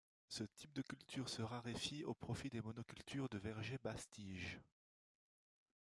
[0.29, 4.59] Ce type de culture se raréfie au profit des monocultures de vergers basses tiges.